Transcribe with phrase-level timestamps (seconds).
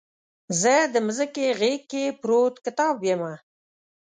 [0.61, 3.33] زه دمځکې غیږ کې پروت کتاب یمه